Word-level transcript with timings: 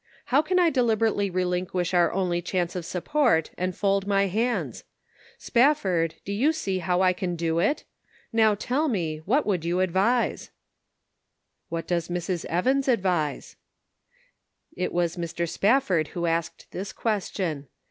How 0.33 0.41
can 0.41 0.57
I 0.57 0.71
deliberately 0.71 1.29
relinquish 1.29 1.93
our 1.93 2.11
only 2.11 2.41
chance 2.41 2.75
of 2.75 2.85
support 2.87 3.51
and 3.55 3.75
fold 3.77 4.07
my 4.07 4.25
hands? 4.25 4.83
Spafford, 5.37 6.15
do 6.25 6.33
you 6.33 6.51
see 6.53 6.79
how 6.79 7.01
I 7.03 7.13
can 7.13 7.35
do 7.35 7.59
it? 7.59 7.83
Now, 8.33 8.55
tell 8.55 8.87
me, 8.87 9.19
what 9.25 9.45
would 9.45 9.63
you 9.63 9.79
advise?"" 9.79 10.49
What 11.69 11.85
does 11.87 12.07
Mrs. 12.07 12.45
Evans 12.45 12.87
advise?" 12.87 13.57
It 14.75 14.91
was 14.91 15.17
Mr. 15.17 15.47
Spafford 15.47 16.07
who 16.17 16.25
asked 16.25 16.71
this 16.71 16.91
question. 16.93 17.67